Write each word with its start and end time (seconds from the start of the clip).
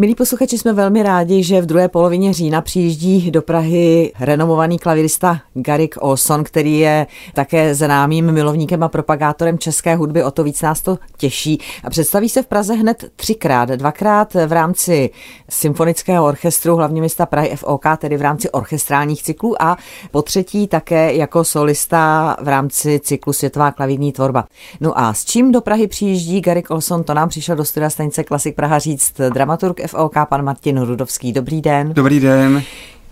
Milí 0.00 0.14
posluchači, 0.14 0.58
jsme 0.58 0.72
velmi 0.72 1.02
rádi, 1.02 1.42
že 1.42 1.60
v 1.60 1.66
druhé 1.66 1.88
polovině 1.88 2.32
října 2.32 2.60
přijíždí 2.60 3.30
do 3.30 3.42
Prahy 3.42 4.12
renomovaný 4.20 4.78
klavirista 4.78 5.40
Garik 5.54 5.94
Olson, 6.00 6.44
který 6.44 6.78
je 6.78 7.06
také 7.34 7.74
známým 7.74 8.32
milovníkem 8.32 8.82
a 8.82 8.88
propagátorem 8.88 9.58
české 9.58 9.96
hudby. 9.96 10.24
O 10.24 10.30
to 10.30 10.44
víc 10.44 10.62
nás 10.62 10.80
to 10.80 10.98
těší. 11.16 11.60
A 11.84 11.90
představí 11.90 12.28
se 12.28 12.42
v 12.42 12.46
Praze 12.46 12.74
hned 12.74 13.04
třikrát. 13.16 13.68
Dvakrát 13.68 14.34
v 14.34 14.52
rámci 14.52 15.10
symfonického 15.48 16.26
orchestru 16.26 16.76
hlavně 16.76 17.00
města 17.00 17.26
Prahy 17.26 17.56
FOK, 17.56 17.84
tedy 17.98 18.16
v 18.16 18.22
rámci 18.22 18.50
orchestrálních 18.50 19.22
cyklů 19.22 19.62
a 19.62 19.76
po 20.10 20.22
třetí 20.22 20.66
také 20.66 21.14
jako 21.14 21.44
solista 21.44 22.36
v 22.42 22.48
rámci 22.48 23.00
cyklu 23.00 23.32
Světová 23.32 23.72
klavírní 23.72 24.12
tvorba. 24.12 24.44
No 24.80 24.98
a 24.98 25.14
s 25.14 25.24
čím 25.24 25.52
do 25.52 25.60
Prahy 25.60 25.86
přijíždí 25.86 26.40
Garik 26.40 26.70
Olson, 26.70 27.04
to 27.04 27.14
nám 27.14 27.28
přišel 27.28 27.56
do 27.56 27.64
studia 27.64 27.90
stanice 27.90 28.24
Klasik 28.24 28.56
Praha 28.56 28.78
říct 28.78 29.12
dramaturg 29.32 29.89
FOK, 29.90 30.14
pan 30.28 30.44
Martin 30.44 30.80
Rudovský. 30.80 31.32
Dobrý 31.32 31.60
den. 31.60 31.92
Dobrý 31.92 32.20
den. 32.20 32.62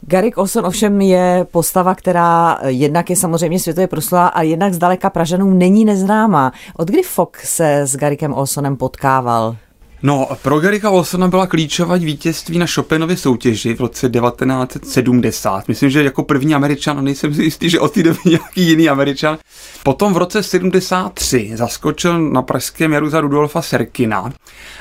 Garik 0.01 0.39
Olson 0.39 0.67
ovšem 0.67 1.01
je 1.01 1.47
postava, 1.51 1.95
která 1.95 2.59
jednak 2.67 3.11
je 3.11 3.17
samozřejmě 3.17 3.59
světově 3.59 3.87
proslula 3.87 4.29
a 4.29 4.43
jednak 4.43 4.75
zdaleka 4.75 5.11
Pražanům 5.11 5.59
není 5.59 5.85
neznámá. 5.85 6.53
Od 6.77 6.89
kdy 6.89 7.03
Fox 7.03 7.57
se 7.57 7.81
s 7.81 7.97
Garikem 7.97 8.35
Olsonem 8.35 8.77
potkával? 8.77 9.57
No, 10.03 10.29
pro 10.43 10.61
Garika 10.61 10.91
Olsona 10.91 11.29
byla 11.29 11.47
klíčová 11.47 11.97
vítězství 11.97 12.59
na 12.59 12.67
Chopinově 12.67 13.17
soutěži 13.17 13.75
v 13.75 13.81
roce 13.81 14.11
1970. 14.11 15.69
Myslím, 15.69 15.91
že 15.91 16.05
jako 16.05 16.23
první 16.23 16.55
američan, 16.55 16.99
a 16.99 17.03
nejsem 17.03 17.35
si 17.35 17.43
jistý, 17.43 17.71
že 17.71 17.81
od 17.81 17.93
té 17.93 18.03
doby 18.03 18.19
nějaký 18.25 18.63
jiný 18.63 18.89
američan. 18.89 19.39
Potom 19.83 20.15
v 20.15 20.17
roce 20.17 20.43
73 20.43 21.51
zaskočil 21.55 22.19
na 22.19 22.43
pražském 22.43 22.93
jaru 22.93 23.11
za 23.11 23.21
Rudolfa 23.21 23.63
Serkina 23.63 24.33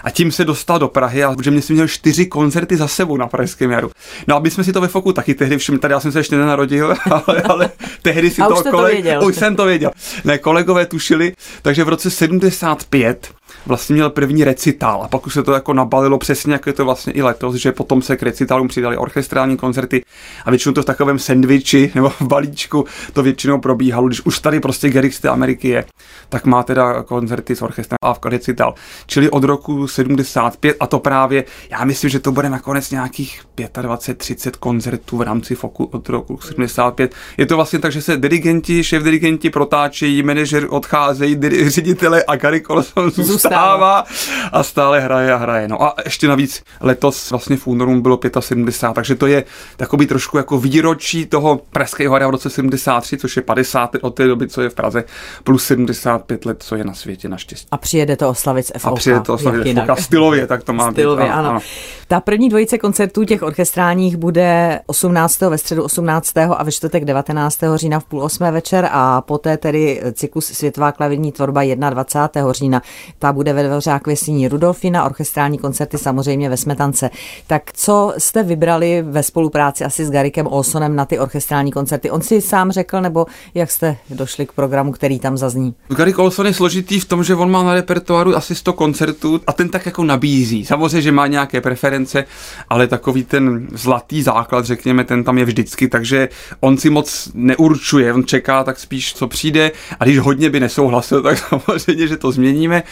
a 0.04 0.10
tím 0.10 0.32
se 0.32 0.46
dostal 0.46 0.80
do 0.80 0.88
Prahy, 0.88 1.24
a 1.24 1.36
protože 1.36 1.52
myslím, 1.52 1.76
měl 1.76 1.88
čtyři 1.88 2.26
koncerty 2.26 2.78
za 2.78 2.88
sebou 2.88 3.18
na 3.18 3.28
pražském 3.28 3.72
jaru. 3.72 3.92
No, 4.28 4.36
aby 4.36 4.52
jsme 4.52 4.64
si 4.64 4.74
to 4.74 4.82
ve 4.82 4.88
foku 4.88 5.14
taky 5.14 5.34
tehdy 5.34 5.58
všimli, 5.58 5.80
tady 5.80 5.94
já 5.94 6.00
jsem 6.00 6.12
se 6.12 6.20
ještě 6.20 6.38
nenarodil, 6.38 6.96
ale, 7.12 7.42
ale 7.42 7.70
tehdy 8.02 8.30
si 8.30 8.42
a 8.42 8.48
to, 8.48 8.64
koleg... 8.72 9.06
to 9.20 9.26
už 9.26 9.36
jsem 9.36 9.56
to 9.56 9.66
věděl. 9.66 9.92
Ne, 10.24 10.38
kolegové 10.38 10.86
tušili, 10.86 11.34
takže 11.62 11.84
v 11.84 11.90
roce 11.90 12.09
75 12.09 13.31
vlastně 13.66 13.94
měl 13.94 14.09
první 14.09 14.44
recital 14.44 15.03
a 15.03 15.08
pak 15.08 15.28
už 15.28 15.34
se 15.34 15.44
to 15.44 15.53
jako 15.53 15.73
nabalilo 15.73 16.17
přesně, 16.17 16.53
jak 16.53 16.67
je 16.67 16.73
to 16.73 16.86
vlastně 16.86 17.14
i 17.14 17.22
letos, 17.22 17.56
že 17.56 17.72
potom 17.72 18.02
se 18.02 18.17
k 18.17 18.23
recitálům 18.23 18.67
přidali 18.67 18.98
orchestrální 18.98 19.58
koncerty 19.58 20.03
a 20.45 20.50
většinou 20.50 20.73
to 20.73 20.81
v 20.81 20.86
takovém 20.86 21.20
sendviči 21.20 21.92
nebo 21.95 22.09
v 22.09 22.22
balíčku 22.22 22.86
to 23.14 23.23
většinou 23.23 23.59
probíhalo, 23.59 24.08
když 24.08 24.25
už 24.25 24.40
tady 24.40 24.59
prostě 24.59 24.90
Gerix 24.90 25.16
z 25.16 25.20
té 25.20 25.30
Ameriky 25.30 25.68
je, 25.68 25.86
tak 26.30 26.45
má 26.45 26.64
teda 26.64 27.03
koncerty 27.03 27.56
s 27.56 27.62
orchestrem 27.62 27.98
a 28.02 28.14
v 28.14 28.20
recital. 28.25 28.73
Čili 29.06 29.30
od 29.30 29.44
roku 29.44 29.88
75 29.88 30.78
a 30.80 30.88
to 30.88 31.00
právě, 31.00 31.44
já 31.70 31.86
myslím, 31.86 32.09
že 32.09 32.20
to 32.20 32.31
bude 32.31 32.50
nakonec 32.50 32.92
nějakých 32.92 33.42
25-30 33.58 34.52
koncertů 34.59 35.18
v 35.18 35.22
rámci 35.22 35.56
Foku 35.56 35.84
od 35.84 36.09
roku 36.09 36.38
75. 36.38 37.16
Je 37.38 37.45
to 37.45 37.56
vlastně 37.56 37.80
tak, 37.80 37.92
že 37.92 38.02
se 38.02 38.18
dirigenti, 38.18 38.84
šéf 38.84 39.03
dirigenti 39.03 39.50
protáčejí, 39.50 40.23
manažer 40.23 40.68
odcházejí, 40.70 41.40
ředitele 41.68 42.23
a 42.23 42.36
Gary 42.36 42.62
Colson 42.62 43.12
zůstává 43.38 44.06
a 44.52 44.64
stále 44.64 45.00
hraje 45.00 45.34
a 45.34 45.38
hraje. 45.38 45.68
No 45.68 45.84
a 45.84 45.96
ještě 46.06 46.28
navíc 46.28 46.64
letos 46.82 47.32
vlastně 47.32 47.58
v 47.58 47.68
únoru 47.68 48.02
bylo 48.02 48.20
75, 48.40 48.96
takže 48.96 49.16
to 49.16 49.28
je 49.28 49.44
takový 49.78 50.08
trošku 50.08 50.38
jako 50.38 50.58
výročí 50.58 51.26
toho 51.26 51.62
Pražského 51.70 52.16
hra 52.16 52.28
v 52.28 52.32
roce 52.32 52.50
73, 52.50 53.18
což 53.18 53.36
je 53.36 53.42
50 53.42 53.94
let 53.94 54.04
od 54.04 54.16
té 54.16 54.28
doby, 54.28 54.48
co 54.48 54.62
je 54.62 54.70
v 54.70 54.74
Praze, 54.74 55.04
plus 55.44 55.64
75 55.64 56.46
let, 56.46 56.64
co 56.64 56.76
je 56.76 56.84
na 56.84 56.94
světě 56.94 57.30
naštěstí. 57.30 57.68
A 57.72 57.78
přijede 57.78 58.16
to 58.16 58.30
oslavit 58.30 58.72
FOK. 58.78 58.94
A 58.94 58.96
přijede 58.96 59.22
to 59.22 59.34
oslavit 59.34 59.78
FOK. 59.88 60.00
Stylově, 60.00 60.48
tak 60.48 60.64
to 60.64 60.74
má 60.74 60.92
Stylově, 60.92 61.26
být. 61.26 61.32
Ano, 61.32 61.50
ano. 61.50 61.60
Ta 62.08 62.20
první 62.20 62.50
dvojice 62.50 62.78
koncertů 62.78 63.24
těch 63.24 63.42
orchestrálních 63.42 64.18
bude 64.18 64.80
18. 64.86 65.42
ve 65.42 65.58
středu 65.58 65.84
18. 65.84 66.38
a 66.38 66.64
ve 66.64 66.72
čtvrtek 66.72 67.06
19. 67.06 67.60
října 67.76 68.00
v 68.00 68.06
půl 68.06 68.24
osmé 68.24 68.52
večer 68.52 68.90
a 68.92 69.22
poté 69.22 69.58
tedy 69.58 70.02
cyklus 70.14 70.46
Světová 70.46 70.92
klavírní 70.92 71.31
tvorba 71.31 71.62
21. 71.64 72.52
října. 72.52 72.81
Ta 73.20 73.27
bude 73.34 73.54
ve 73.54 73.64
Dvořák 73.64 74.08
Věsíní 74.08 74.48
Rudolfina, 74.48 75.06
orchestrální 75.06 75.58
koncerty 75.58 75.98
samozřejmě 75.98 76.50
ve 76.50 76.58
Smetance. 76.58 77.10
Tak 77.48 77.64
co 77.74 78.14
jste 78.18 78.44
vybrali 78.44 79.04
ve 79.08 79.24
spolupráci 79.24 79.84
asi 79.84 80.06
s 80.06 80.12
Garikem 80.12 80.48
Olsonem 80.48 80.96
na 80.96 81.06
ty 81.06 81.20
orchestrální 81.20 81.72
koncerty? 81.72 82.12
On 82.12 82.22
si 82.22 82.42
sám 82.42 82.72
řekl, 82.72 83.02
nebo 83.02 83.26
jak 83.54 83.72
jste 83.72 83.98
došli 84.10 84.46
k 84.46 84.52
programu, 84.52 84.92
který 84.92 85.20
tam 85.20 85.38
zazní? 85.38 85.74
Garik 85.88 86.20
Olson 86.20 86.46
je 86.46 86.54
složitý 86.54 87.00
v 87.00 87.06
tom, 87.06 87.24
že 87.24 87.36
on 87.36 87.52
má 87.52 87.64
na 87.64 87.74
repertoáru 87.74 88.36
asi 88.36 88.56
100 88.56 88.74
koncertů 88.74 89.42
a 89.48 89.54
ten 89.54 89.70
tak 89.70 89.86
jako 89.86 90.04
nabízí. 90.04 90.66
Samozřejmě, 90.66 91.02
že 91.02 91.12
má 91.12 91.28
nějaké 91.28 91.62
preference, 91.62 92.26
ale 92.70 92.88
takový 92.88 93.24
ten 93.24 93.68
zlatý 93.74 94.22
základ, 94.24 94.66
řekněme, 94.66 95.04
ten 95.04 95.24
tam 95.24 95.38
je 95.38 95.46
vždycky, 95.46 95.88
takže 95.88 96.30
on 96.59 96.78
si 96.78 96.90
moc 96.90 97.32
neurčuje, 97.34 98.14
on 98.14 98.26
čeká 98.26 98.64
tak 98.64 98.80
spíš, 98.80 99.14
co 99.14 99.28
přijde 99.28 99.72
a 100.00 100.04
když 100.04 100.20
hodně 100.20 100.50
by 100.50 100.59
nesouhlasil, 100.59 101.22
tak 101.28 101.38
samozřejmě, 101.38 102.08
že 102.08 102.18
to 102.18 102.32
změníme 102.32 102.84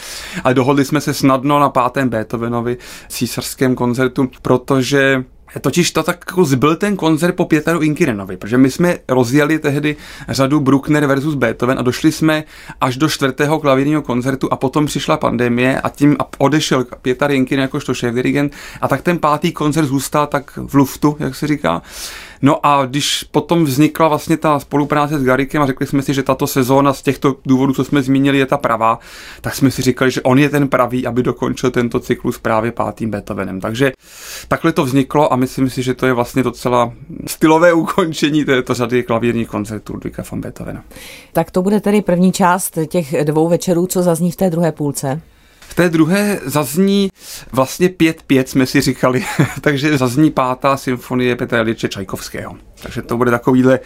ale 0.44 0.54
dohodli 0.54 0.84
jsme 0.84 1.00
se 1.00 1.14
snadno 1.14 1.60
na 1.60 1.68
pátém 1.68 2.08
Beethovenovi 2.08 2.76
císařském 3.08 3.74
koncertu, 3.74 4.30
protože 4.42 5.24
Totiž 5.60 5.90
to 5.90 6.02
tak 6.02 6.24
jako 6.28 6.44
zbyl 6.44 6.76
ten 6.76 6.96
koncert 6.96 7.36
po 7.36 7.44
Pětaru 7.44 7.80
Inkirenovi, 7.80 8.36
protože 8.36 8.58
my 8.58 8.70
jsme 8.70 8.96
rozjeli 9.08 9.58
tehdy 9.58 9.96
řadu 10.28 10.60
Bruckner 10.60 11.06
versus 11.06 11.34
Beethoven 11.34 11.78
a 11.78 11.82
došli 11.82 12.12
jsme 12.12 12.44
až 12.80 12.96
do 12.96 13.08
čtvrtého 13.08 13.60
klavírního 13.60 14.02
koncertu 14.02 14.52
a 14.52 14.56
potom 14.56 14.86
přišla 14.86 15.16
pandemie 15.16 15.80
a 15.80 15.88
tím 15.88 16.16
odešel 16.38 16.84
Pětar 17.02 17.30
Inkiren 17.30 17.62
jakožto 17.62 17.94
šéf 17.94 18.14
dirigent 18.14 18.52
a 18.80 18.88
tak 18.88 19.02
ten 19.02 19.18
pátý 19.18 19.52
koncert 19.52 19.86
zůstal 19.86 20.26
tak 20.26 20.58
v 20.66 20.74
luftu, 20.74 21.16
jak 21.18 21.34
se 21.34 21.46
říká. 21.46 21.82
No 22.42 22.66
a 22.66 22.86
když 22.86 23.24
potom 23.30 23.64
vznikla 23.64 24.08
vlastně 24.08 24.36
ta 24.36 24.58
spolupráce 24.58 25.18
s 25.18 25.24
Garikem 25.24 25.62
a 25.62 25.66
řekli 25.66 25.86
jsme 25.86 26.02
si, 26.02 26.14
že 26.14 26.22
tato 26.22 26.46
sezóna 26.46 26.92
z 26.92 27.02
těchto 27.02 27.36
důvodů, 27.46 27.72
co 27.72 27.84
jsme 27.84 28.02
zmínili, 28.02 28.38
je 28.38 28.46
ta 28.46 28.56
pravá, 28.56 28.98
tak 29.40 29.54
jsme 29.54 29.70
si 29.70 29.82
říkali, 29.82 30.10
že 30.10 30.22
on 30.22 30.38
je 30.38 30.48
ten 30.48 30.68
pravý, 30.68 31.06
aby 31.06 31.22
dokončil 31.22 31.70
tento 31.70 32.00
cyklus 32.00 32.38
právě 32.38 32.72
pátým 32.72 33.10
Beethovenem. 33.10 33.60
Takže 33.60 33.92
takhle 34.48 34.72
to 34.72 34.84
vzniklo 34.84 35.32
a 35.32 35.36
myslím 35.36 35.70
si, 35.70 35.82
že 35.82 35.94
to 35.94 36.06
je 36.06 36.12
vlastně 36.12 36.42
docela 36.42 36.92
stylové 37.26 37.72
ukončení 37.72 38.44
této 38.44 38.74
řady 38.74 39.02
klavírních 39.02 39.48
koncertů 39.48 39.92
Ludvíka 39.92 40.22
von 40.30 40.40
Beethovena. 40.40 40.84
Tak 41.32 41.50
to 41.50 41.62
bude 41.62 41.80
tedy 41.80 42.02
první 42.02 42.32
část 42.32 42.78
těch 42.88 43.24
dvou 43.24 43.48
večerů, 43.48 43.86
co 43.86 44.02
zazní 44.02 44.32
v 44.32 44.36
té 44.36 44.50
druhé 44.50 44.72
půlce? 44.72 45.20
Té 45.76 45.88
druhé 45.88 46.40
zazní 46.44 47.08
vlastně 47.52 47.88
pět 47.88 48.22
pět, 48.22 48.48
jsme 48.48 48.66
si 48.66 48.80
říkali, 48.80 49.24
takže 49.60 49.98
zazní 49.98 50.30
pátá 50.30 50.76
symfonie 50.76 51.36
Petra 51.36 51.60
Liče 51.60 51.88
Čajkovského. 51.88 52.56
Takže 52.82 53.02
to 53.02 53.16
bude 53.16 53.30
takovýhle 53.30 53.80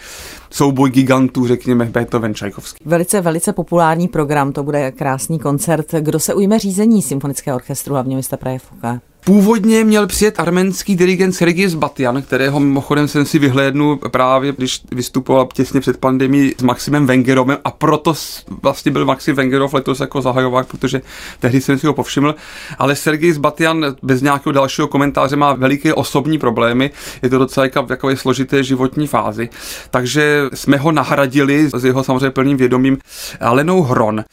souboj 0.50 0.90
gigantů, 0.90 1.46
řekněme, 1.46 1.84
Beethoven 1.84 2.34
Čajkovský. 2.34 2.84
Velice, 2.84 3.20
velice 3.20 3.52
populární 3.52 4.08
program, 4.08 4.52
to 4.52 4.62
bude 4.62 4.92
krásný 4.92 5.38
koncert. 5.38 5.86
Kdo 6.00 6.18
se 6.18 6.34
ujme 6.34 6.58
řízení 6.58 7.02
symfonického 7.02 7.56
orchestru, 7.56 7.94
hlavně 7.94 8.16
města 8.16 8.36
Praje 8.36 8.58
Fuka? 8.58 9.00
Původně 9.24 9.84
měl 9.84 10.06
přijet 10.06 10.40
arménský 10.40 10.96
dirigent 10.96 11.34
Sergis 11.34 11.74
Batian, 11.74 12.22
kterého 12.22 12.60
mimochodem 12.60 13.08
jsem 13.08 13.24
si 13.24 13.38
vyhlédnul 13.38 13.96
právě, 13.96 14.52
když 14.52 14.80
vystupoval 14.92 15.48
těsně 15.54 15.80
před 15.80 15.96
pandemí 15.96 16.52
s 16.58 16.62
Maximem 16.62 17.06
Wengerovem 17.06 17.58
a 17.64 17.70
proto 17.70 18.14
vlastně 18.62 18.92
byl 18.92 19.04
Maxim 19.04 19.36
Wengerov 19.36 19.74
letos 19.74 20.00
jako 20.00 20.22
zahajovák, 20.22 20.66
protože 20.66 21.02
tehdy 21.40 21.60
jsem 21.60 21.78
si 21.78 21.86
ho 21.86 21.94
povšiml. 21.94 22.34
Ale 22.78 22.96
Sergis 22.96 23.38
Batian 23.38 23.96
bez 24.02 24.22
nějakého 24.22 24.52
dalšího 24.52 24.88
komentáře 24.88 25.36
má 25.36 25.52
veliké 25.52 25.94
osobní 25.94 26.38
problémy, 26.38 26.90
je 27.22 27.28
to 27.28 27.38
docela 27.38 27.66
jako 27.90 28.16
složité 28.16 28.64
životní 28.64 29.06
fázi. 29.06 29.48
Takže 29.90 30.42
jsme 30.54 30.76
ho 30.76 30.92
nahradili 30.92 31.70
s 31.74 31.84
jeho 31.84 32.04
samozřejmě 32.04 32.30
plným 32.30 32.56
vědomím 32.56 32.98
Alenou 33.40 33.82
Hron, 33.82 34.24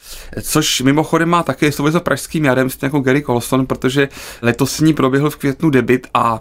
což 0.42 0.80
mimochodem 0.80 1.28
má 1.28 1.42
také 1.42 1.72
souvislost 1.72 2.02
s 2.02 2.04
pražským 2.04 2.44
jarem, 2.44 2.68
jako 2.82 3.00
Gary 3.00 3.22
Colson, 3.22 3.66
protože 3.66 4.08
letos 4.42 4.77
s 4.78 4.80
ní 4.80 4.94
proběhl 4.94 5.30
v 5.30 5.36
květnu 5.36 5.70
debit 5.70 6.06
a 6.14 6.40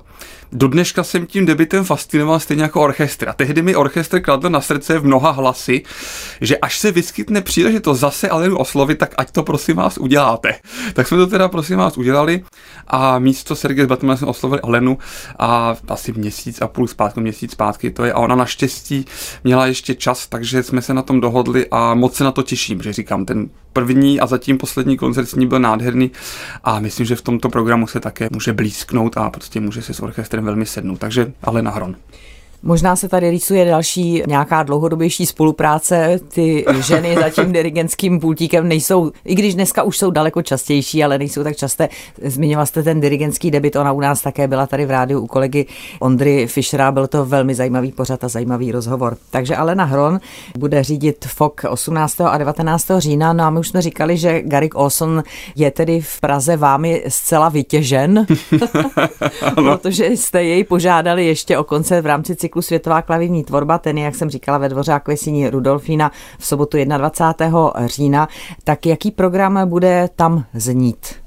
do 0.51 0.67
dneška 0.67 1.03
jsem 1.03 1.25
tím 1.25 1.45
debitem 1.45 1.83
fascinoval 1.83 2.39
stejně 2.39 2.63
jako 2.63 2.81
orchestr. 2.81 3.29
A 3.29 3.33
tehdy 3.33 3.61
mi 3.61 3.75
orchestr 3.75 4.19
kladl 4.19 4.49
na 4.49 4.61
srdce 4.61 4.99
v 4.99 5.05
mnoha 5.05 5.31
hlasy, 5.31 5.83
že 6.41 6.57
až 6.57 6.79
se 6.79 6.91
vyskytne 6.91 7.41
příležitost 7.41 7.99
zase 7.99 8.29
Alenu 8.29 8.57
oslovit, 8.57 8.97
tak 8.97 9.15
ať 9.17 9.31
to 9.31 9.43
prosím 9.43 9.75
vás 9.75 9.97
uděláte. 9.97 10.55
Tak 10.93 11.07
jsme 11.07 11.17
to 11.17 11.27
teda 11.27 11.47
prosím 11.47 11.77
vás 11.77 11.97
udělali 11.97 12.43
a 12.87 13.19
místo 13.19 13.55
Sergeje 13.55 13.87
Batmana 13.87 14.17
jsme 14.17 14.27
oslovili 14.27 14.61
Alenu 14.61 14.97
a 15.39 15.75
asi 15.87 16.11
měsíc 16.11 16.61
a 16.61 16.67
půl 16.67 16.87
zpátky, 16.87 17.19
měsíc 17.19 17.51
zpátky 17.51 17.91
to 17.91 18.05
je 18.05 18.13
a 18.13 18.19
ona 18.19 18.35
naštěstí 18.35 19.05
měla 19.43 19.67
ještě 19.67 19.95
čas, 19.95 20.27
takže 20.27 20.63
jsme 20.63 20.81
se 20.81 20.93
na 20.93 21.01
tom 21.01 21.21
dohodli 21.21 21.67
a 21.71 21.93
moc 21.93 22.15
se 22.15 22.23
na 22.23 22.31
to 22.31 22.43
těším, 22.43 22.81
že 22.81 22.93
říkám, 22.93 23.25
ten 23.25 23.49
první 23.73 24.19
a 24.19 24.27
zatím 24.27 24.57
poslední 24.57 24.97
koncert 24.97 25.25
s 25.25 25.35
ní 25.35 25.47
byl 25.47 25.59
nádherný 25.59 26.11
a 26.63 26.79
myslím, 26.79 27.05
že 27.05 27.15
v 27.15 27.21
tomto 27.21 27.49
programu 27.49 27.87
se 27.87 27.99
také 27.99 28.27
může 28.31 28.53
blízknout 28.53 29.17
a 29.17 29.29
prostě 29.29 29.59
může 29.59 29.81
se 29.81 29.93
s 29.93 29.99
orchestrem 29.99 30.36
velmi 30.45 30.65
sednout. 30.65 30.99
Takže 30.99 31.33
ale 31.43 31.61
na 31.61 31.71
hron. 31.71 31.95
Možná 32.63 32.95
se 32.95 33.09
tady 33.09 33.29
rýsuje 33.29 33.65
další 33.65 34.23
nějaká 34.27 34.63
dlouhodobější 34.63 35.25
spolupráce. 35.25 36.19
Ty 36.33 36.65
ženy 36.79 37.15
za 37.15 37.29
tím 37.29 37.51
dirigentským 37.51 38.19
pultíkem 38.19 38.67
nejsou, 38.67 39.11
i 39.25 39.35
když 39.35 39.55
dneska 39.55 39.83
už 39.83 39.97
jsou 39.97 40.11
daleko 40.11 40.41
častější, 40.41 41.03
ale 41.03 41.17
nejsou 41.17 41.43
tak 41.43 41.55
časté. 41.55 41.89
Zmiňoval 42.23 42.65
jste 42.65 42.83
ten 42.83 42.99
dirigentský 42.99 43.51
debit, 43.51 43.75
ona 43.75 43.91
u 43.91 43.99
nás 43.99 44.21
také 44.21 44.47
byla 44.47 44.67
tady 44.67 44.85
v 44.85 44.91
rádiu 44.91 45.19
u 45.19 45.27
kolegy 45.27 45.65
Ondry 45.99 46.47
Fischera, 46.47 46.91
byl 46.91 47.07
to 47.07 47.25
velmi 47.25 47.55
zajímavý 47.55 47.91
pořad 47.91 48.23
a 48.23 48.27
zajímavý 48.27 48.71
rozhovor. 48.71 49.17
Takže 49.31 49.55
Alena 49.55 49.83
Hron 49.83 50.19
bude 50.57 50.83
řídit 50.83 51.25
FOK 51.25 51.61
18. 51.69 52.21
a 52.21 52.37
19. 52.37 52.87
října, 52.97 53.33
no 53.33 53.43
a 53.43 53.49
my 53.49 53.59
už 53.59 53.67
jsme 53.67 53.81
říkali, 53.81 54.17
že 54.17 54.41
Garik 54.41 54.75
Olson 54.75 55.23
je 55.55 55.71
tedy 55.71 56.01
v 56.01 56.19
Praze 56.19 56.57
vámi 56.57 57.03
zcela 57.07 57.49
vytěžen, 57.49 58.25
protože 59.55 60.05
jste 60.05 60.43
jej 60.43 60.63
požádali 60.63 61.25
ještě 61.25 61.57
o 61.57 61.63
koncert 61.63 62.01
v 62.01 62.05
rámci 62.05 62.35
cyklu 62.47 62.61
Světová 62.61 63.01
klavírní 63.01 63.43
tvorba, 63.43 63.77
ten 63.77 63.97
je, 63.97 64.03
jak 64.03 64.15
jsem 64.15 64.29
říkala, 64.29 64.57
ve 64.57 64.69
dvoře 64.69 64.93
Akvesíní 64.93 65.49
Rudolfína 65.49 66.11
v 66.39 66.45
sobotu 66.45 66.77
21. 66.97 67.73
října. 67.85 68.27
Tak 68.63 68.85
jaký 68.85 69.11
program 69.11 69.69
bude 69.69 70.09
tam 70.15 70.45
znít? 70.53 71.26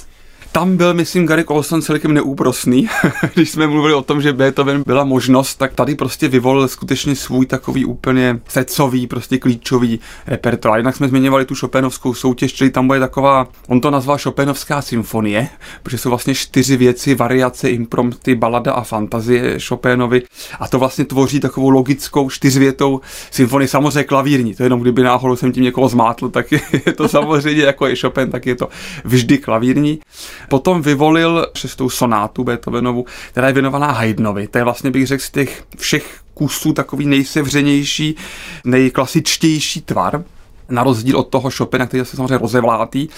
Tam 0.52 0.76
byl, 0.76 0.94
myslím, 0.94 1.26
Gary 1.26 1.44
Colson 1.44 1.82
celkem 1.82 2.14
neúprosný. 2.14 2.88
Když 3.34 3.50
jsme 3.50 3.66
mluvili 3.66 3.94
o 3.94 4.02
tom, 4.02 4.22
že 4.22 4.32
Beethoven 4.32 4.82
byla 4.86 5.04
možnost, 5.04 5.54
tak 5.54 5.74
tady 5.74 5.94
prostě 5.94 6.28
vyvolil 6.28 6.68
skutečně 6.68 7.16
svůj 7.16 7.46
takový 7.46 7.84
úplně 7.84 8.40
srdcový, 8.48 9.06
prostě 9.06 9.38
klíčový 9.38 10.00
repertoár. 10.26 10.78
Jinak 10.78 10.96
jsme 10.96 11.08
zmiňovali 11.08 11.44
tu 11.44 11.54
Chopinovskou 11.54 12.14
soutěž, 12.14 12.52
čili 12.52 12.70
tam 12.70 12.86
bude 12.86 13.00
taková, 13.00 13.48
on 13.68 13.80
to 13.80 13.90
nazval 13.90 14.18
Chopinovská 14.18 14.82
symfonie, 14.82 15.48
protože 15.82 15.98
jsou 15.98 16.08
vlastně 16.08 16.34
čtyři 16.34 16.76
věci, 16.76 17.14
variace, 17.14 17.70
imprompty, 17.70 18.34
balada 18.34 18.72
a 18.72 18.82
fantazie 18.82 19.58
Chopinovi. 19.68 20.22
A 20.60 20.68
to 20.68 20.78
vlastně 20.78 21.04
tvoří 21.04 21.40
takovou 21.40 21.70
logickou 21.70 22.30
čtyřvětou 22.30 23.00
symfonii, 23.30 23.68
samozřejmě 23.68 24.04
klavírní. 24.04 24.54
To 24.54 24.62
jenom 24.62 24.80
kdyby 24.80 25.02
náhodou 25.02 25.36
jsem 25.36 25.52
tím 25.52 25.62
někoho 25.62 25.88
zmátl, 25.88 26.28
tak 26.28 26.52
je 26.86 26.92
to 26.96 27.08
samozřejmě 27.08 27.62
jako 27.62 27.86
je 27.86 27.96
Chopin, 27.96 28.30
tak 28.30 28.46
je 28.46 28.54
to 28.54 28.68
vždy 29.04 29.38
klavírní. 29.38 30.00
Potom 30.48 30.82
vyvolil 30.82 31.46
šestou 31.54 31.90
sonátu 31.90 32.44
Beethovenovu, 32.44 33.04
která 33.30 33.46
je 33.46 33.52
věnovaná 33.52 33.92
Haydnovi. 33.92 34.48
To 34.48 34.58
je 34.58 34.64
vlastně, 34.64 34.90
bych 34.90 35.06
řekl, 35.06 35.22
z 35.22 35.30
těch 35.30 35.64
všech 35.78 36.20
kusů 36.34 36.72
takový 36.72 37.06
nejsevřenější, 37.06 38.16
nejklasičtější 38.64 39.80
tvar 39.80 40.24
na 40.70 40.84
rozdíl 40.84 41.18
od 41.18 41.28
toho 41.28 41.50
Chopina, 41.50 41.86
který 41.86 41.98
je 41.98 42.04
samozřejmě 42.04 42.38
rozevlátý. 42.38 43.08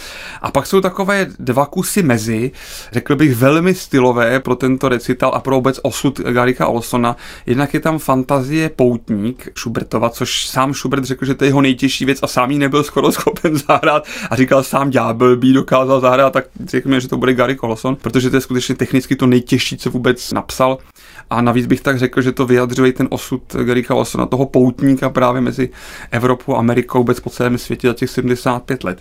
A 0.43 0.51
pak 0.51 0.67
jsou 0.67 0.81
takové 0.81 1.27
dva 1.39 1.67
kusy 1.67 2.03
mezi, 2.03 2.51
řekl 2.93 3.17
bych 3.17 3.35
velmi 3.35 3.75
stylové 3.75 4.41
pro 4.41 4.57
tento 4.57 4.89
recital 4.89 5.33
a 5.35 5.41
pro 5.41 5.57
vůbec 5.57 5.81
osud 5.83 6.21
Garika 6.21 6.67
Olsona. 6.67 7.17
Jednak 7.47 7.75
je 7.75 7.81
tam 7.81 7.99
fantazie 7.99 8.69
Poutník 8.69 9.49
Schubertova, 9.59 10.11
což 10.11 10.47
sám 10.47 10.75
Schubert 10.75 11.05
řekl, 11.05 11.25
že 11.25 11.35
to 11.35 11.45
je 11.45 11.49
jeho 11.49 11.61
nejtěžší 11.61 12.05
věc 12.05 12.19
a 12.23 12.27
sám 12.27 12.51
ji 12.51 12.59
nebyl 12.59 12.83
skoro 12.83 13.13
schopen 13.13 13.57
zahrát 13.57 14.07
a 14.31 14.37
říkal 14.37 14.63
sám 14.63 14.91
ďábel 14.91 15.37
by 15.37 15.53
dokázal 15.53 16.01
zahrát, 16.01 16.33
tak 16.33 16.45
řekněme, 16.67 17.01
že 17.01 17.09
to 17.09 17.17
bude 17.17 17.35
Garik 17.35 17.63
Olson, 17.63 17.97
protože 17.97 18.31
to 18.31 18.37
je 18.37 18.41
skutečně 18.41 18.75
technicky 18.75 19.17
to 19.17 19.27
nejtěžší, 19.27 19.77
co 19.77 19.91
vůbec 19.91 20.33
napsal. 20.33 20.79
A 21.33 21.41
navíc 21.41 21.67
bych 21.67 21.81
tak 21.81 21.99
řekl, 21.99 22.23
že 22.23 22.33
to 22.33 22.47
vyjadřuje 22.47 22.93
ten 22.93 23.09
osud 23.11 23.43
Garika 23.63 23.95
Olsona, 23.95 24.27
toho 24.27 24.47
poutníka 24.47 25.11
právě 25.11 25.41
mezi 25.41 25.71
Evropou 26.11 26.55
a 26.55 26.59
Amerikou, 26.59 26.99
vůbec 26.99 27.21
po 27.21 27.31
celém 27.31 27.59
světě 27.59 27.89
za 27.89 27.95
těch 27.95 28.11
75 28.11 28.85
let. 28.85 28.99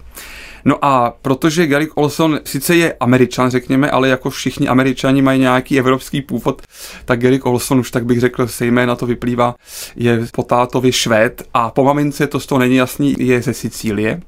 No 0.66 0.86
a 0.86 1.13
protože 1.22 1.68
Gary 1.68 1.89
Olson 1.95 2.39
sice 2.45 2.75
je 2.75 2.94
američan, 3.00 3.51
řekněme, 3.51 3.92
ale 3.92 4.10
jako 4.10 4.30
všichni 4.30 4.68
američani 4.68 5.22
mají 5.22 5.39
nějaký 5.39 5.80
evropský 5.80 6.22
původ, 6.22 6.62
tak 7.06 7.19
Gary 7.19 7.42
Olson 7.42 7.80
už 7.80 7.92
tak 7.92 8.06
bych 8.06 8.19
řekl, 8.19 8.48
se 8.48 8.66
jména 8.66 8.95
to 8.95 9.06
vyplývá, 9.06 9.56
je 9.95 10.25
po 10.34 10.45
švéd 10.89 11.44
a 11.54 11.69
po 11.69 11.84
mamince 11.84 12.27
to 12.27 12.39
z 12.39 12.45
toho 12.45 12.60
není 12.60 12.75
jasný, 12.75 13.16
je 13.19 13.42
ze 13.42 13.54
Sicílie 13.54 14.22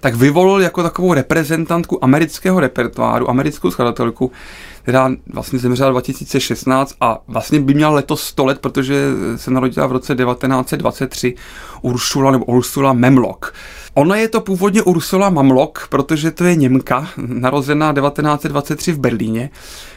tak 0.00 0.14
vyvolil 0.14 0.62
jako 0.62 0.82
takovou 0.82 1.14
reprezentantku 1.14 2.04
amerického 2.04 2.60
repertoáru, 2.60 3.30
americkou 3.30 3.70
skladatelku, 3.70 4.32
která 4.82 5.10
vlastně 5.32 5.58
zemřela 5.58 5.90
2016 5.90 6.94
a 7.00 7.18
vlastně 7.28 7.60
by 7.60 7.74
měla 7.74 7.90
letos 7.90 8.22
100 8.22 8.44
let, 8.44 8.58
protože 8.58 9.06
se 9.36 9.50
narodila 9.50 9.86
v 9.86 9.92
roce 9.92 10.14
1923 10.14 11.34
Ursula 11.82 12.30
nebo 12.30 12.44
Ursula 12.44 12.92
Memlock. 12.92 13.52
Ona 13.94 14.16
je 14.16 14.28
to 14.28 14.40
původně 14.40 14.82
Ursula 14.82 15.30
Mamlok, 15.30 15.86
protože 15.90 16.30
to 16.30 16.44
je 16.44 16.56
Němka, 16.56 17.08
narozená 17.16 17.92
1923 17.92 18.92
v 18.92 18.98
Berlíně, 18.98 19.50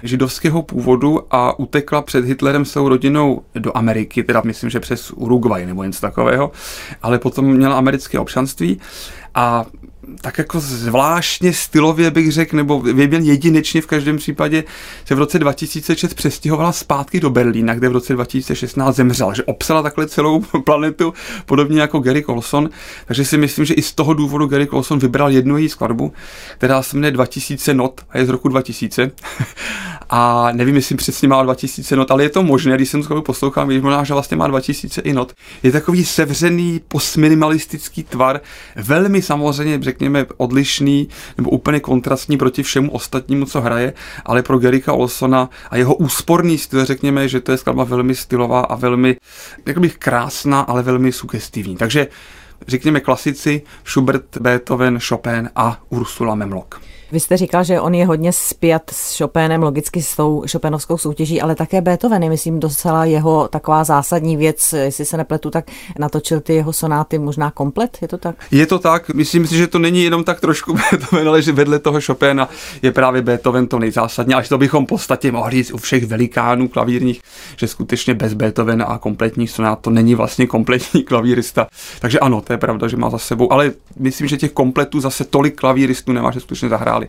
židovského 0.03 0.61
původu 0.61 1.19
a 1.31 1.59
utekla 1.59 2.01
před 2.01 2.25
Hitlerem 2.25 2.65
svou 2.65 2.89
rodinou 2.89 3.41
do 3.55 3.77
Ameriky, 3.77 4.23
teda 4.23 4.41
myslím, 4.45 4.69
že 4.69 4.79
přes 4.79 5.11
Uruguay 5.11 5.65
nebo 5.65 5.83
něco 5.83 6.01
takového, 6.01 6.51
ale 7.01 7.19
potom 7.19 7.45
měla 7.45 7.77
americké 7.77 8.19
občanství 8.19 8.79
a 9.35 9.65
tak 10.21 10.37
jako 10.37 10.59
zvláštně 10.59 11.53
stylově 11.53 12.11
bych 12.11 12.31
řekl, 12.31 12.55
nebo 12.55 12.79
věděl 12.79 13.19
jedinečně 13.19 13.81
v 13.81 13.87
každém 13.87 14.17
případě, 14.17 14.63
se 15.05 15.15
v 15.15 15.17
roce 15.17 15.39
2006 15.39 16.13
přestěhovala 16.13 16.71
zpátky 16.71 17.19
do 17.19 17.29
Berlína, 17.29 17.73
kde 17.73 17.89
v 17.89 17.91
roce 17.91 18.13
2016 18.13 18.95
zemřela, 18.95 19.33
že 19.33 19.43
obsala 19.43 19.81
takhle 19.81 20.07
celou 20.07 20.39
planetu, 20.63 21.13
podobně 21.45 21.81
jako 21.81 21.99
Gary 21.99 22.23
Colson. 22.23 22.69
Takže 23.05 23.25
si 23.25 23.37
myslím, 23.37 23.65
že 23.65 23.73
i 23.73 23.81
z 23.81 23.93
toho 23.93 24.13
důvodu 24.13 24.47
Gary 24.47 24.67
Colson 24.67 24.99
vybral 24.99 25.31
jednu 25.31 25.57
její 25.57 25.69
skladbu, 25.69 26.13
která 26.57 26.83
se 26.83 26.97
jmenuje 26.97 27.11
2000 27.11 27.73
not 27.73 28.01
a 28.09 28.17
je 28.17 28.25
z 28.25 28.29
roku 28.29 28.47
2000. 28.47 29.11
a 30.09 30.51
nevím, 30.51 30.75
jestli 30.75 30.95
přesně 30.95 31.27
má 31.27 31.43
2000 31.43 31.95
not, 31.95 32.11
ale 32.11 32.23
je 32.23 32.29
to 32.29 32.43
možné, 32.43 32.75
když 32.75 32.89
jsem 32.89 33.03
to 33.03 33.21
poslouchám, 33.21 33.67
víš, 33.67 33.81
možná, 33.81 34.03
že 34.03 34.13
vlastně 34.13 34.37
má 34.37 34.47
2000 34.47 35.01
i 35.01 35.13
not. 35.13 35.33
Je 35.63 35.71
takový 35.71 36.05
sevřený 36.05 36.81
postminimalistický 36.87 38.03
tvar, 38.03 38.41
velmi 38.75 39.21
samozřejmě, 39.21 39.79
řekněme, 39.81 40.25
odlišný 40.37 41.07
nebo 41.37 41.49
úplně 41.49 41.79
kontrastní 41.79 42.37
proti 42.37 42.63
všemu 42.63 42.91
ostatnímu, 42.91 43.45
co 43.45 43.61
hraje, 43.61 43.93
ale 44.25 44.41
pro 44.41 44.59
Gerika 44.59 44.93
Olsona 44.93 45.49
a 45.69 45.77
jeho 45.77 45.95
úsporný 45.95 46.57
styl, 46.57 46.85
řekněme, 46.85 47.27
že 47.27 47.39
to 47.39 47.51
je 47.51 47.57
skladba 47.57 47.83
velmi 47.83 48.15
stylová 48.15 48.61
a 48.61 48.75
velmi, 48.75 49.17
jak 49.65 49.77
bych 49.77 49.97
krásná, 49.97 50.61
ale 50.61 50.83
velmi 50.83 51.11
sugestivní. 51.11 51.77
Takže 51.77 52.07
řekněme 52.67 52.99
klasici 52.99 53.61
Schubert, 53.85 54.37
Beethoven, 54.37 54.99
Chopin 54.99 55.49
a 55.55 55.79
Ursula 55.89 56.35
Memlock. 56.35 56.81
Vy 57.13 57.19
jste 57.19 57.37
říkal, 57.37 57.63
že 57.63 57.79
on 57.79 57.93
je 57.95 58.05
hodně 58.05 58.31
spjat 58.33 58.81
s 58.91 59.17
Chopinem, 59.17 59.63
logicky 59.63 60.01
s 60.01 60.15
tou 60.15 60.43
Chopinovskou 60.51 60.97
soutěží, 60.97 61.41
ale 61.41 61.55
také 61.55 61.81
Beethoven 61.81 62.23
je, 62.23 62.29
myslím, 62.29 62.59
docela 62.59 63.05
jeho 63.05 63.47
taková 63.47 63.83
zásadní 63.83 64.37
věc, 64.37 64.73
jestli 64.73 65.05
se 65.05 65.17
nepletu, 65.17 65.49
tak 65.49 65.65
natočil 65.99 66.41
ty 66.41 66.53
jeho 66.53 66.73
sonáty 66.73 67.19
možná 67.19 67.51
komplet, 67.51 67.97
je 68.01 68.07
to 68.07 68.17
tak? 68.17 68.35
Je 68.51 68.65
to 68.65 68.79
tak, 68.79 69.09
myslím 69.09 69.47
si, 69.47 69.57
že 69.57 69.67
to 69.67 69.79
není 69.79 70.03
jenom 70.03 70.23
tak 70.23 70.39
trošku 70.39 70.73
Beethoven, 70.91 71.27
ale 71.27 71.41
že 71.41 71.51
vedle 71.51 71.79
toho 71.79 72.01
Chopina 72.01 72.49
je 72.81 72.91
právě 72.91 73.21
Beethoven 73.21 73.67
to 73.67 73.79
nejzásadní, 73.79 74.33
až 74.33 74.49
to 74.49 74.57
bychom 74.57 74.85
v 74.85 74.89
podstatě 74.89 75.31
mohli 75.31 75.51
říct 75.51 75.71
u 75.71 75.77
všech 75.77 76.05
velikánů 76.05 76.67
klavírních, 76.67 77.21
že 77.57 77.67
skutečně 77.67 78.13
bez 78.13 78.33
Beethovena 78.33 78.85
a 78.85 78.97
kompletních 78.97 79.51
sonát 79.51 79.79
to 79.79 79.89
není 79.89 80.15
vlastně 80.15 80.47
kompletní 80.47 81.03
klavírista. 81.03 81.67
Takže 81.99 82.19
ano, 82.19 82.41
to 82.41 82.53
je 82.53 82.57
pravda, 82.57 82.87
že 82.87 82.97
má 82.97 83.09
za 83.09 83.17
sebou, 83.17 83.53
ale 83.53 83.71
myslím, 83.99 84.27
že 84.27 84.37
těch 84.37 84.51
kompletů 84.51 84.99
zase 84.99 85.23
tolik 85.23 85.55
klavíristů 85.55 86.11
nemá, 86.11 86.31
že 86.31 86.39
skutečně 86.39 86.69
zahráli 86.69 87.02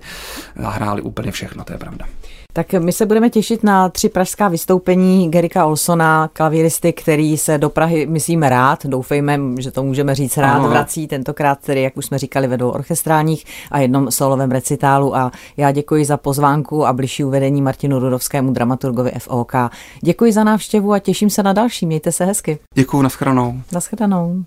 zahráli, 0.57 0.85
zahráli 0.85 1.03
úplně 1.03 1.31
všechno, 1.31 1.65
to 1.65 1.73
je 1.73 1.79
pravda. 1.79 2.07
Tak 2.53 2.73
my 2.73 2.93
se 2.93 3.07
budeme 3.07 3.31
těšit 3.31 3.65
na 3.65 3.89
tři 3.89 4.09
pražská 4.09 4.49
vystoupení 4.49 5.31
Gerika 5.31 5.67
Olsona, 5.67 6.29
klavíristy, 6.33 6.93
který 6.93 7.39
se 7.39 7.59
do 7.59 7.69
Prahy, 7.69 8.07
myslím, 8.07 8.43
rád, 8.43 8.87
doufejme, 8.87 9.41
že 9.59 9.71
to 9.71 9.83
můžeme 9.83 10.15
říct 10.15 10.37
rád, 10.37 10.55
ano. 10.55 10.69
vrací 10.69 11.07
tentokrát, 11.07 11.59
tedy, 11.59 11.83
jak 11.83 11.97
už 11.97 12.07
jsme 12.07 12.19
říkali, 12.19 12.47
ve 12.47 12.57
dvou 12.57 12.71
orchestrálních 12.71 13.45
a 13.71 13.79
jednom 13.79 14.11
solovém 14.11 14.51
recitálu 14.51 15.17
a 15.17 15.33
já 15.57 15.71
děkuji 15.71 16.05
za 16.05 16.17
pozvánku 16.17 16.87
a 16.87 16.93
bližší 16.93 17.25
uvedení 17.25 17.63
Martinu 17.63 17.99
Rudovskému 17.99 18.53
dramaturgovi 18.53 19.13
FOK. 19.19 19.53
Děkuji 20.01 20.33
za 20.33 20.45
návštěvu 20.45 20.93
a 20.93 20.99
těším 20.99 21.31
se 21.31 21.43
na 21.43 21.53
další, 21.53 21.87
mějte 21.87 22.13
se 22.13 22.25
hezky. 22.25 22.59
Děkuji, 22.75 23.03
nashledanou. 23.03 23.61
Nashledanou. 23.73 24.45